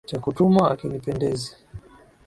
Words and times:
Cha 0.09 0.17
kutumwa 0.23 0.61
hakinipendezi. 0.69 1.51